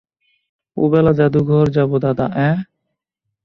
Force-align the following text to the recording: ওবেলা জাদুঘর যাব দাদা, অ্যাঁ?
ওবেলা 0.77 1.11
জাদুঘর 1.11 1.65
যাব 1.69 1.91
দাদা, 1.97 2.25
অ্যাঁ? 2.35 2.57